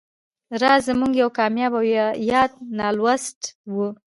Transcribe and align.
راز 0.61 0.81
زموږ 0.87 1.11
یو 1.21 1.29
کامیاب 1.39 1.73
او 1.77 1.83
یاد 2.31 2.51
ناولسټ 2.79 3.39
و 3.71 3.73